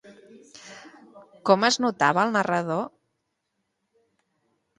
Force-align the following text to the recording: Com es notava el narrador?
Com 1.49 1.65
es 1.69 1.77
notava 1.85 2.23
el 2.25 2.33
narrador? 2.37 2.81